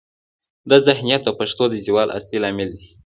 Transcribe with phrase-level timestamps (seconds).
[0.69, 2.87] دا ذهنیت د پښتو د زوال اصلي لامل دی.